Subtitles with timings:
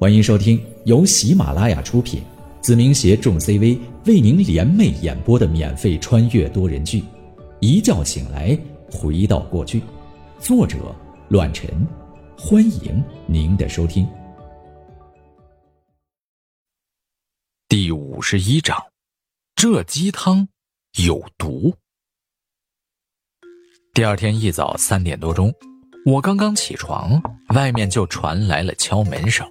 [0.00, 2.22] 欢迎收听由喜马拉雅出品，
[2.60, 3.76] 子明携众 CV
[4.06, 7.00] 为您联袂演播的免费穿越多人剧
[7.58, 8.56] 《一觉醒来
[8.92, 9.80] 回到过去》，
[10.38, 10.94] 作者：
[11.30, 11.68] 乱臣。
[12.38, 14.08] 欢迎您的收听。
[17.68, 18.80] 第五十一章，
[19.56, 20.46] 这鸡汤
[21.04, 21.74] 有毒。
[23.92, 25.52] 第二天一早三点多钟，
[26.06, 29.44] 我刚刚起床，外面就传来了敲门声。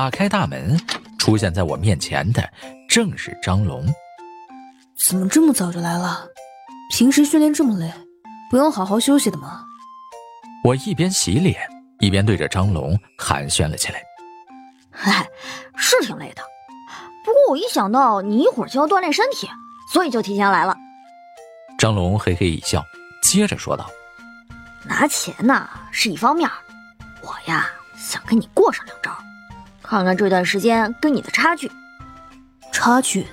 [0.00, 0.80] 打开大门，
[1.18, 2.42] 出现在我面前的
[2.88, 3.84] 正是张龙。
[4.96, 6.26] 怎么这么早就来了？
[6.90, 7.92] 平时训练这么累，
[8.50, 9.62] 不用好好休息的吗？
[10.64, 11.60] 我一边洗脸，
[11.98, 14.02] 一边对着张龙寒暄了起来。
[14.90, 15.28] 嗨，
[15.76, 16.42] 是挺累的，
[17.22, 19.50] 不过我一想到你一会儿就要锻炼身体，
[19.92, 20.74] 所以就提前来了。
[21.78, 22.82] 张龙嘿嘿一笑，
[23.22, 23.86] 接着说道
[24.82, 26.48] ：“拿钱呢是一方面，
[27.20, 27.66] 我呀
[27.98, 29.14] 想跟你过上两招。”
[29.90, 31.68] 看看这段时间跟你的差距，
[32.70, 33.26] 差距。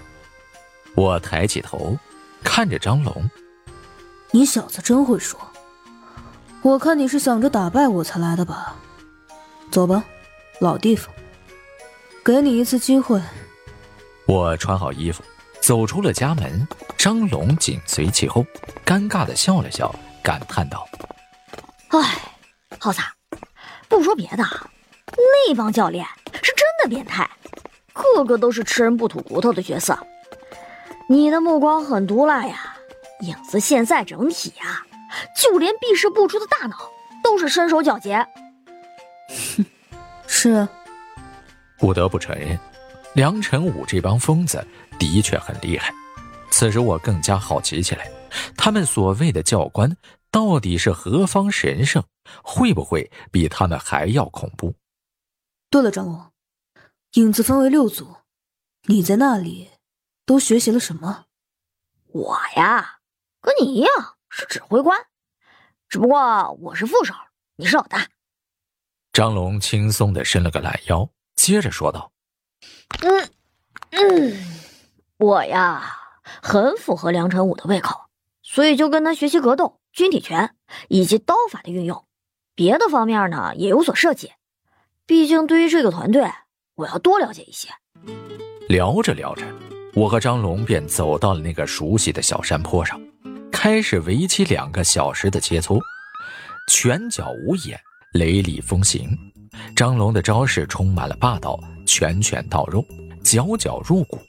[0.96, 1.96] 我抬起头，
[2.44, 3.30] 看着张龙，
[4.32, 5.40] 你小子真会说。
[6.64, 8.76] 我看你是想着打败我才来的吧？
[9.70, 10.04] 走吧，
[10.60, 11.14] 老地方，
[12.26, 13.22] 给你一次机会。
[14.26, 15.22] 我穿好衣服，
[15.62, 16.68] 走出了家门，
[16.98, 18.44] 张龙紧随其后，
[18.84, 20.88] 尴尬的笑了笑，感叹道
[21.94, 22.18] ：“哎，
[22.80, 23.00] 浩子，
[23.88, 24.44] 不说别的，
[25.16, 26.04] 那帮教练。”
[26.82, 27.30] 的变态，
[27.94, 29.98] 个个都是吃人不吐骨头的角色。
[31.10, 32.76] 你的目光很毒辣呀，
[33.22, 34.86] 影子现在整体呀，
[35.36, 36.76] 就连避世不出的大脑
[37.24, 38.26] 都是身手矫捷。
[39.56, 39.66] 哼，
[40.28, 40.68] 是。
[41.78, 42.60] 不得不承认，
[43.14, 44.66] 梁晨武这帮疯子
[45.00, 45.94] 的确很厉害。
[46.50, 48.10] 此时我更加好奇起来，
[48.58, 49.96] 他们所谓的教官
[50.32, 52.04] 到底是何方神圣？
[52.44, 54.74] 会不会比他们还要恐怖？
[55.70, 56.20] 对了，张龙。
[57.14, 58.18] 影子分为六组，
[58.84, 59.72] 你在那里
[60.26, 61.26] 都学习了什么？
[62.08, 63.00] 我呀，
[63.42, 63.90] 跟你一样
[64.30, 65.08] 是指挥官，
[65.88, 67.14] 只不过我是副手，
[67.56, 68.08] 你是老大。
[69.14, 72.12] 张龙轻松的伸了个懒腰，接着说道
[73.02, 73.30] ：“嗯
[73.92, 74.38] 嗯，
[75.18, 75.98] 我呀
[76.44, 78.10] 很符合梁晨武的胃口，
[78.44, 80.56] 所以就跟他学习格斗、军体拳
[80.90, 82.06] 以及刀法的运用，
[82.54, 84.34] 别的方面呢也有所涉及。
[85.06, 86.30] 毕竟对于这个团队。”
[86.78, 87.68] 我要多了解一些。
[88.70, 89.44] 聊着聊着，
[89.96, 93.02] 我和张龙便走到了那个熟悉的小山坡上，
[93.52, 95.82] 开始为期两个小时的切磋。
[96.70, 97.80] 拳脚无眼，
[98.14, 99.18] 雷厉风行。
[99.76, 102.86] 张龙的招式充满了霸道，拳拳到肉，
[103.24, 104.20] 脚脚入骨，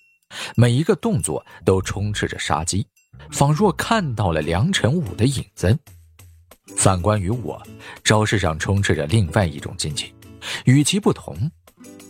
[0.56, 2.86] 每一个动作都充斥着杀机，
[3.30, 5.78] 仿若看到了梁晨武的影子。
[6.76, 7.60] 反观于我，
[8.02, 10.10] 招式上充斥着另外一种境界，
[10.64, 11.36] 与其不同。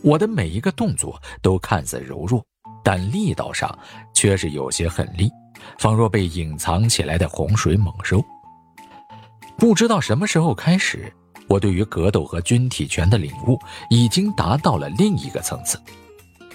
[0.03, 2.44] 我的每一个动作都看似柔弱，
[2.84, 3.76] 但力道上
[4.14, 5.31] 却是有些狠厉，
[5.78, 8.25] 仿若被隐藏起来的洪水猛兽。
[9.56, 11.12] 不知道什么时候开始，
[11.48, 13.59] 我对于格斗和军体拳的领悟
[13.91, 15.81] 已经达到了另一个层次。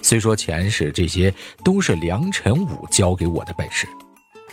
[0.00, 1.32] 虽说前世这些
[1.62, 3.86] 都是梁晨武教给我的本事，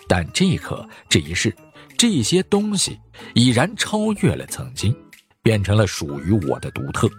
[0.08, 1.56] 但这一刻这一世，
[1.98, 3.00] 这些东西
[3.34, 4.96] 已然超越了曾经，
[5.42, 7.10] 变成了属于我的独特。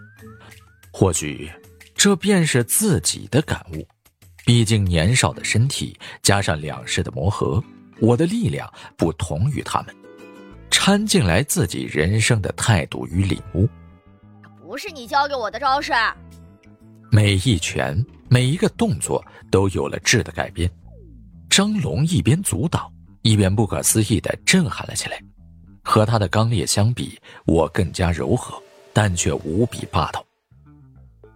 [0.92, 1.50] 或许。
[2.02, 3.86] 这便是自己的感悟，
[4.44, 7.62] 毕竟年少的身体加上两世的磨合，
[8.00, 9.94] 我的力量不同于他们，
[10.68, 13.68] 掺进来自己人生的态度与领悟。
[14.66, 15.92] 不是你教给我的招式，
[17.12, 20.68] 每一拳每一个动作都有了质的改变。
[21.48, 22.92] 张龙一边阻挡，
[23.22, 25.22] 一边不可思议的震撼了起来。
[25.84, 28.60] 和他的刚烈相比，我更加柔和，
[28.92, 30.20] 但却无比霸道。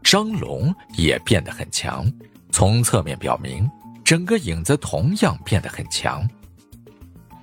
[0.08, 2.08] 张龙也变得很强，
[2.52, 3.68] 从侧面表明，
[4.04, 6.24] 整个影子同样变得很强。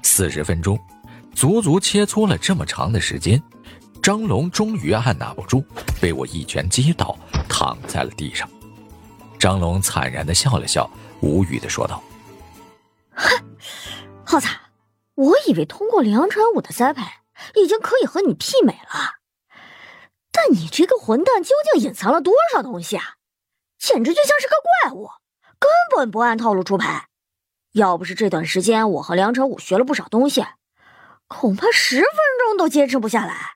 [0.02, 0.80] 四十分钟，
[1.36, 3.44] 足足切磋了这么长的时间，
[4.02, 5.62] 张龙终于按捺不住，
[6.00, 7.18] 被我一拳击倒，
[7.50, 8.50] 躺在了地上。
[9.38, 10.90] 张龙惨然的笑了笑，
[11.20, 12.02] 无语的说道
[13.14, 13.28] ：“哼，
[14.24, 14.48] 浩子，
[15.16, 17.02] 我以为通过梁传武的栽培，
[17.62, 19.20] 已经可以和你媲美了。”
[20.44, 23.16] 但你这个混蛋究竟隐藏了多少东西啊？
[23.80, 25.10] 简直就像是个怪物，
[25.58, 27.08] 根本不按套路出牌。
[27.72, 30.46] 要不是这段时间我和梁成武学了不少东西，
[31.28, 32.06] 恐怕十分
[32.46, 33.56] 钟都坚持不下来。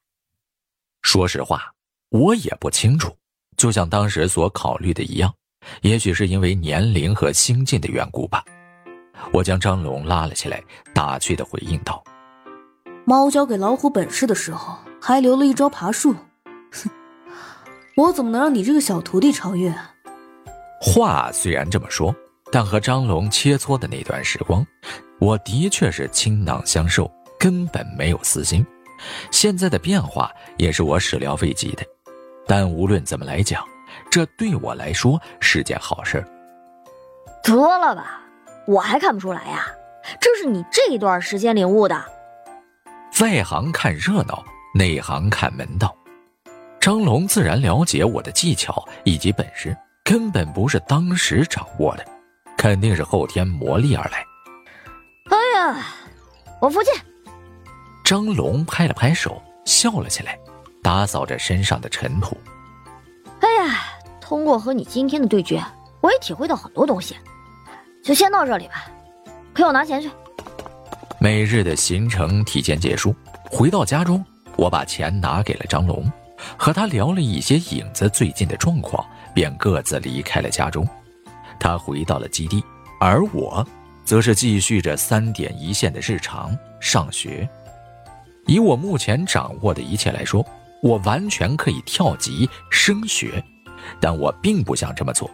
[1.01, 1.74] 说实话，
[2.10, 3.16] 我也不清楚。
[3.57, 5.33] 就像当时所考虑的一样，
[5.81, 8.44] 也许是因为年龄和心境的缘故吧。
[9.33, 10.63] 我将张龙拉了起来，
[10.94, 12.01] 打趣的回应道
[13.04, 16.16] ：“猫教给老虎本事的时候，还留了一招爬树。”
[17.98, 19.74] 哼，我怎么能让你这个小徒弟超越？
[20.80, 22.16] 话虽然这么说，
[22.52, 24.66] 但和张龙切磋的那段时光，
[25.20, 28.66] 我的确是倾囊相授，根本没有私心。
[29.32, 31.84] 现在的变化也是我始料未及的，
[32.48, 33.64] 但无论怎么来讲，
[34.10, 36.24] 这对我来说是件好事。
[37.44, 38.22] 得了吧，
[38.68, 39.68] 我还看不出来呀？
[40.22, 42.02] 这是你这一段时间领悟的。
[43.20, 44.44] 外行看热闹，
[44.76, 45.96] 内行看门道。
[46.88, 49.75] 张龙自然了解我的技巧以及本事，
[50.06, 52.06] 根本不是当时掌握的，
[52.57, 54.25] 肯定是后天磨砺而来。
[55.30, 55.86] 哎呀，
[56.62, 56.89] 我服气。
[58.06, 60.39] 张龙拍了拍手，笑了起来，
[60.81, 62.38] 打扫着身上的尘土。
[63.42, 63.81] 哎呀，
[64.22, 65.62] 通过和你今天的对决，
[66.00, 67.18] 我也体会到很多东西。
[68.01, 68.90] 就先到这里吧，
[69.54, 70.10] 陪我拿钱去。
[71.19, 73.13] 每日的行程提前结束，
[73.51, 74.25] 回到家中，
[74.56, 76.10] 我把钱拿给了张龙。
[76.56, 79.04] 和他聊了一些影子最近的状况，
[79.34, 80.88] 便各自离开了家中。
[81.60, 82.64] 他回到了基地，
[83.00, 83.66] 而我，
[84.06, 87.48] 则是继续着三点一线的日常上学。
[88.46, 90.46] 以我目前掌握的一切来说，
[90.82, 93.44] 我完全可以跳级升学，
[94.00, 95.30] 但我并不想这么做。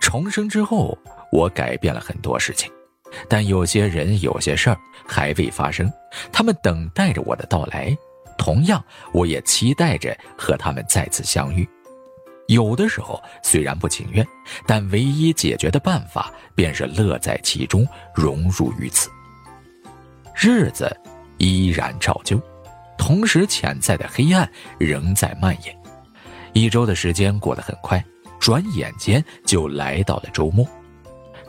[0.00, 0.96] 重生之后，
[1.30, 2.70] 我改变了很多事情，
[3.28, 4.76] 但有些人、有些事儿
[5.06, 5.92] 还未发生，
[6.32, 7.96] 他们等待着我的到来。
[8.36, 11.68] 同样，我也期待着和他们再次相遇。
[12.48, 14.24] 有的时候虽然不情愿，
[14.66, 19.10] 但唯一解决的办法便是乐在其中，融入于此。
[20.34, 20.94] 日子
[21.38, 22.40] 依然照旧，
[22.96, 24.48] 同时潜在的黑暗
[24.78, 25.76] 仍在蔓延。
[26.52, 28.02] 一周的时间过得很快，
[28.38, 30.64] 转眼间就来到了周末。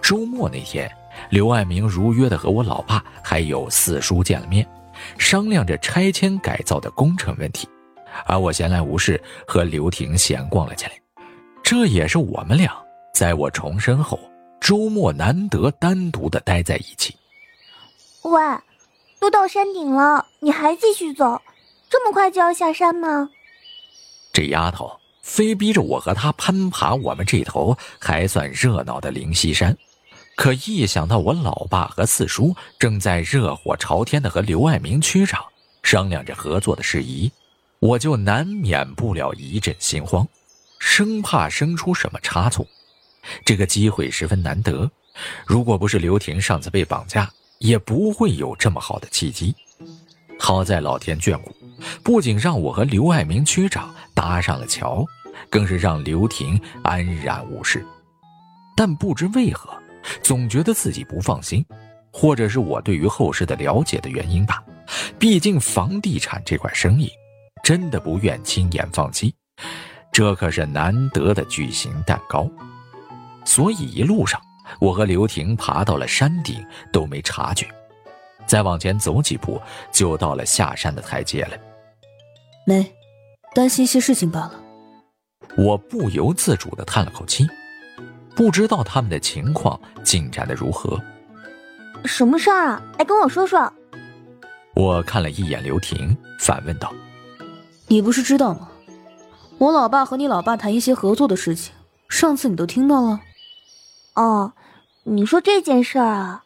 [0.02, 0.90] 周末那天，
[1.30, 4.68] 刘爱明如约的和我老爸还有四叔见了面。
[5.18, 7.68] 商量着拆迁改造的工程问题，
[8.26, 10.92] 而我闲来无事和刘婷闲逛了起来。
[11.64, 12.72] 这也是我们俩
[13.14, 14.20] 在我重生后
[14.60, 17.16] 周末难得单独的待在一起。
[18.24, 18.42] 喂，
[19.20, 21.42] 都到山顶了，你还继续走？
[21.90, 23.30] 这么快就要下山吗？
[24.34, 24.92] 这丫头
[25.22, 29.76] 非逼着我和她攀爬我们这头还算热闹的灵溪山。
[30.38, 35.44] 可一想到我老爸和四叔正在热火朝天的和刘爱民区长
[35.82, 37.32] 商量着合作的事宜，
[37.80, 40.28] 我就难免不了一阵心慌，
[40.78, 42.66] 生怕生出什么差错。
[43.44, 44.90] 这个机会十分难得，
[45.46, 49.56] 如果不是刘婷上次被绑架，也不会有这么好的契机。
[50.38, 51.52] 好在老天眷顾，
[52.04, 55.04] 不仅让我和刘爱民区长搭上了桥，
[55.50, 57.84] 更是让刘婷安然无事。
[58.76, 59.76] 但不知为何。
[60.22, 61.66] 总觉得自己不放心，
[62.12, 64.64] 或者是我对于后事的了解的原因吧。
[65.20, 67.12] 毕竟房地产这块生意，
[67.64, 69.34] 真的不愿轻言放弃。
[70.12, 72.50] 这可是难得的巨型蛋糕。
[73.46, 74.42] 所以一路上，
[74.80, 77.68] 我和刘婷爬到了山顶都没察觉，
[78.46, 79.62] 再往前走几步，
[79.92, 81.58] 就到了下山的台阶了。
[82.66, 82.94] 没，
[83.54, 84.64] 担心一些事情罢了。
[85.58, 87.48] 我不由自主地叹了口气。
[88.38, 91.02] 不知道他们的情况进展的如何？
[92.06, 92.84] 什么事儿啊？
[93.00, 93.74] 来跟我说说。
[94.76, 96.94] 我看了一眼刘婷，反问道
[97.90, 98.70] ：“你不是知道吗？
[99.58, 101.74] 我老爸和你老爸谈一些合作的事情，
[102.10, 103.20] 上次你都听到了。”
[104.14, 104.54] 哦，
[105.04, 106.44] 你说这件事儿啊？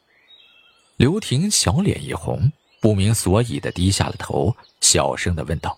[0.95, 5.77] 刘婷小脸一红，不明所以的低下了头，小声的问道：“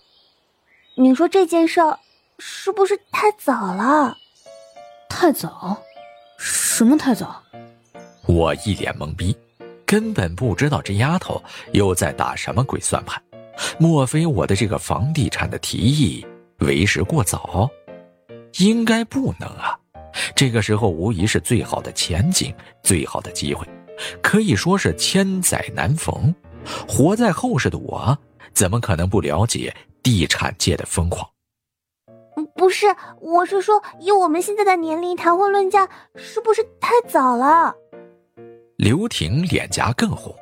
[0.94, 1.98] 你说这件事儿
[2.38, 4.16] 是不是太早了？
[5.08, 5.76] 太早？”
[6.46, 7.42] 什么太早？
[8.26, 9.34] 我一脸懵逼，
[9.86, 13.20] 根本不知道这丫头又在打什么鬼算盘。
[13.78, 16.26] 莫非我的这个房地产的提议
[16.58, 17.70] 为时过早？
[18.58, 19.74] 应该不能啊！
[20.36, 23.66] 这个时候无疑是最好的前景，最好的机会，
[24.20, 26.34] 可以说是千载难逢。
[26.86, 28.16] 活在后世的我，
[28.52, 31.26] 怎么可能不了解地产界的疯狂？
[32.54, 32.86] 不是，
[33.20, 37.74] 我是说，以我们现在的年龄谈婚论嫁，是不是太早了？
[38.76, 40.34] 刘婷脸颊更红，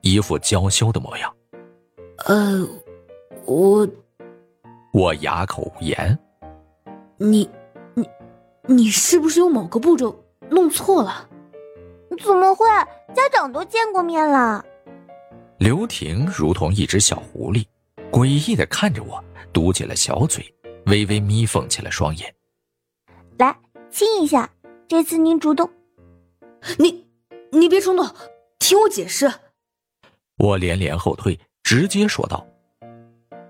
[0.00, 1.34] 一副娇羞的模样。
[2.26, 2.66] 呃，
[3.44, 3.86] 我，
[4.92, 6.18] 我哑口无言。
[7.18, 7.48] 你，
[7.94, 8.08] 你，
[8.66, 11.28] 你是不是有某个步骤弄错了？
[12.24, 12.66] 怎么会？
[13.14, 14.64] 家长都见过面了。
[15.58, 17.66] 刘婷如同一只小狐狸，
[18.10, 20.44] 诡异的看着我，嘟起了小嘴。
[20.90, 22.34] 微微眯缝起了双眼，
[23.38, 23.56] 来
[23.90, 24.50] 亲一下。
[24.88, 25.70] 这次您主动，
[26.78, 27.06] 你
[27.52, 28.04] 你别冲动，
[28.58, 29.32] 听我解释。
[30.36, 32.44] 我连连后退，直接说道：“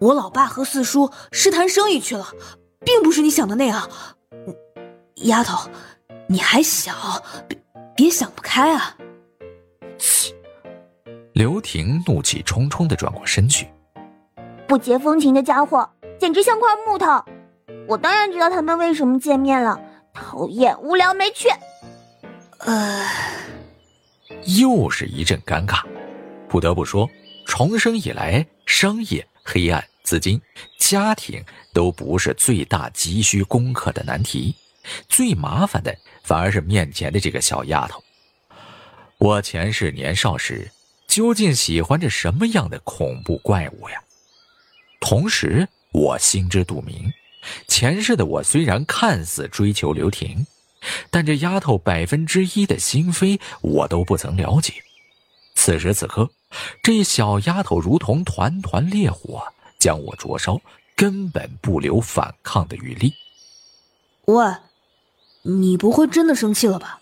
[0.02, 2.28] 我老爸和四叔是谈生意去了，
[2.84, 3.88] 并不是你想的那样。
[5.22, 5.66] 丫头，
[6.28, 6.92] 你还小，
[7.48, 7.58] 别
[7.96, 8.94] 别想不开啊！
[9.96, 10.34] 切！
[11.32, 13.66] 刘婷怒气冲冲的转过身去，
[14.68, 15.88] 不解风情的家伙，
[16.20, 17.24] 简直像块木头。
[17.88, 19.80] 我当然知道他们为什么见面了，
[20.12, 21.48] 讨厌，无聊，没趣。
[22.58, 23.06] 呃，
[24.58, 25.82] 又是一阵尴尬。
[26.46, 27.08] 不得不说，
[27.46, 30.40] 重生以来，商业、黑暗、资金、
[30.78, 34.54] 家庭都不是最大急需攻克的难题，
[35.08, 38.02] 最麻烦的反而是面前的这个小丫头。
[39.16, 40.70] 我前世年少时，
[41.06, 44.02] 究竟喜欢着什么样的恐怖怪物呀？
[45.00, 47.12] 同时，我心知肚明，
[47.68, 50.46] 前世的我虽然看似追求刘婷，
[51.10, 54.74] 但这丫头百分之一的心扉，我都不曾了解。
[55.54, 56.30] 此时此刻。
[56.82, 59.40] 这小丫头如同团团烈火，
[59.78, 60.60] 将我灼烧，
[60.96, 63.14] 根本不留反抗的余力。
[64.24, 64.44] 喂，
[65.42, 66.98] 你不会真的生气了吧？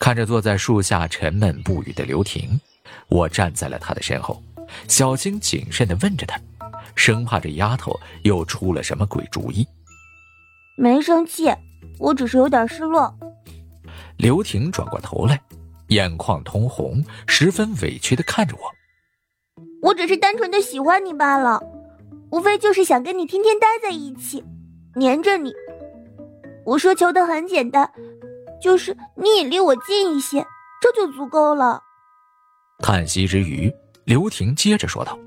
[0.00, 2.60] 看着坐在树下沉闷不语的刘婷，
[3.06, 4.42] 我站在了她的身后，
[4.88, 6.40] 小心谨慎地问着她，
[6.98, 9.66] 生怕这丫头又出了什么鬼主意。
[10.76, 11.50] 没生气，
[11.98, 13.14] 我只是有点失落。
[14.18, 15.40] 刘婷转过头来。
[15.88, 18.60] 眼眶通红，十分委屈的看着我。
[19.80, 21.62] 我只是单纯的喜欢你罢了，
[22.30, 24.44] 无非就是想跟你天天待在一起，
[24.94, 25.50] 黏着你。
[26.66, 27.90] 我说求的很简单，
[28.60, 30.46] 就是你也离我近一些，
[30.82, 31.80] 这就足够了。
[32.80, 33.72] 叹息之余，
[34.04, 35.18] 刘婷接着说道：“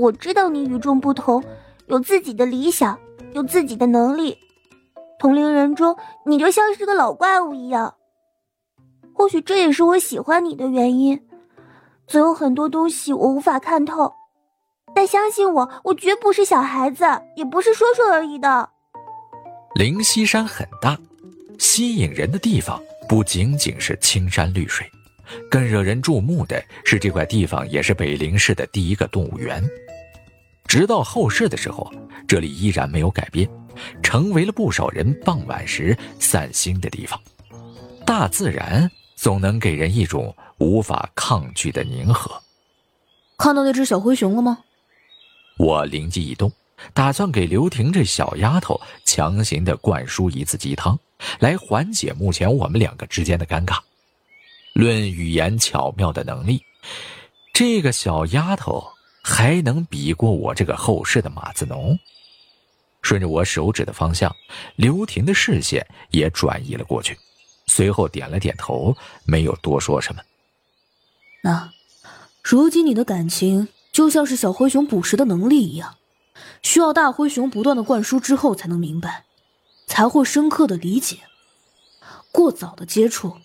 [0.00, 1.42] 我知道你与众不同，
[1.86, 2.98] 有自己的理想，
[3.32, 4.36] 有自己的能力。
[5.18, 7.94] 同龄人中，你就像是个老怪物一样。”
[9.14, 11.18] 或许这也是我喜欢你的原因，
[12.06, 14.12] 总有很多东西我无法看透，
[14.94, 18.68] 但相信我，我绝不是小孩子，也不是说说而已的。
[19.74, 20.98] 灵溪山很大，
[21.58, 24.86] 吸引人的地方不仅仅是青山绿水，
[25.50, 29.64] 更惹人注目的是这块地方也是北陵市的第一个动物园。
[30.66, 31.92] 直到后世的时候，
[32.28, 33.48] 这里依然没有改变，
[34.02, 37.20] 成为了不少人傍晚时散心的地方。
[38.04, 38.90] 大自然。
[39.18, 42.30] 总能给人一种无法抗拒的宁和。
[43.38, 44.58] 看到那只小灰熊了吗？
[45.56, 46.52] 我灵机一动，
[46.92, 50.98] 打算给刘婷这小丫头强行的灌输一次鸡汤，
[51.38, 53.78] 来缓解目前我们两个之间的尴尬。
[54.74, 56.62] 论语言巧妙的能力，
[57.54, 58.86] 这个小丫头
[59.28, 61.98] 还能比过我这个后世的马子农。
[63.02, 64.32] 顺着我手指的方向，
[64.76, 67.18] 刘婷的视线也转移了过去。
[67.66, 70.22] 随后点了点头，没有多说什么。
[71.42, 71.72] 那，
[72.40, 75.96] 如今你的感情就像是小灰熊捕食的能力一样，
[76.62, 79.24] 需要大灰熊不断的灌输之后才能明白，
[79.88, 81.18] 才会深刻的理解。
[82.30, 83.38] 过早的接触，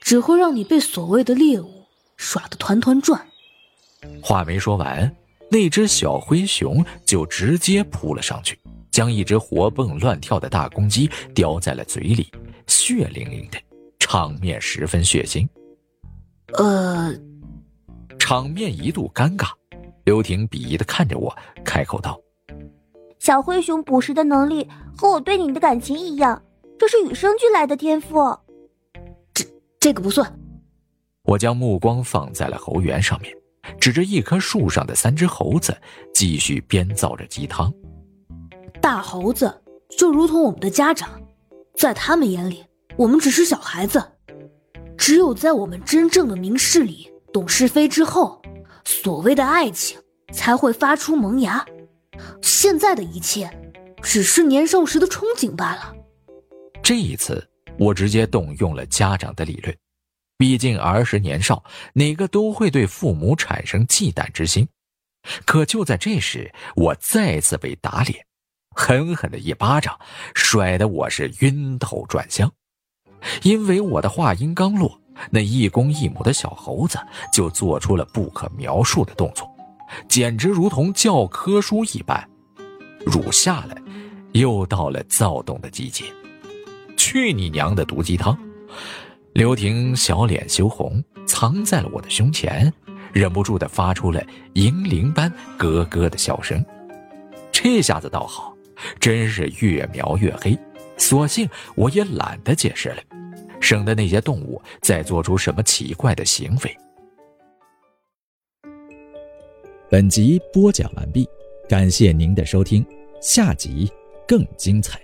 [0.00, 1.84] 只会让你被所谓的猎物
[2.16, 3.28] 耍得团团转。
[4.22, 5.14] 话没说完，
[5.50, 8.58] 那只小灰熊就直接扑了上去，
[8.90, 12.30] 将一只活蹦乱跳的大公鸡叼在了嘴里。
[12.66, 13.58] 血淋淋的，
[13.98, 15.48] 场面十分血腥。
[16.54, 17.14] 呃，
[18.18, 19.48] 场面一度尴尬。
[20.04, 22.18] 刘婷鄙夷的看着我，开口道
[23.20, 26.42] ：“小灰熊捕食的能力和我对你的感情一样，
[26.78, 28.36] 这是与生俱来的天赋。
[29.34, 29.44] 这
[29.78, 30.34] 这个不算。”
[31.24, 33.34] 我将目光放在了猴园上面，
[33.80, 35.76] 指着一棵树上的三只猴子，
[36.14, 37.72] 继续编造着鸡汤。
[38.80, 39.62] 大猴子
[39.96, 41.10] 就如同我们的家长。
[41.76, 42.64] 在他们眼里，
[42.96, 44.02] 我们只是小孩子。
[44.96, 48.42] 只有在我们真正的明事理、懂是非之后，
[48.84, 49.96] 所谓的爱情
[50.32, 51.64] 才会发出萌芽。
[52.42, 53.48] 现在的一切，
[54.02, 55.94] 只是年少时的憧憬罢了。
[56.82, 57.48] 这一次，
[57.78, 59.72] 我直接动用了家长的理论。
[60.38, 61.64] 毕竟儿时年少，
[61.94, 64.68] 哪个都会对父母产生忌惮之心。
[65.44, 68.24] 可就在这时，我再次被打脸。
[68.76, 69.98] 狠狠的一巴掌，
[70.36, 72.50] 甩得我是晕头转向。
[73.42, 76.96] 因为我的话音刚落，那一公一母的小猴子
[77.32, 79.50] 就做出了不可描述的动作，
[80.08, 82.30] 简直如同教科书一般。
[83.04, 83.76] 乳下来，
[84.34, 86.04] 又到了躁动的季节。
[86.96, 88.38] 去你娘的毒鸡汤！
[89.38, 92.72] 刘婷小脸羞红，藏在了我的胸前，
[93.12, 94.20] 忍不住的发出了
[94.54, 96.60] 银铃般咯咯的笑声。
[97.52, 98.52] 这下子倒好。
[98.98, 100.58] 真是越描越黑，
[100.96, 103.02] 索性我也懒得解释了，
[103.60, 106.76] 省得那些动物再做出什么奇怪的行为。
[109.88, 111.28] 本集播讲完毕，
[111.68, 112.84] 感谢您的收听，
[113.20, 113.88] 下集
[114.26, 115.00] 更精彩。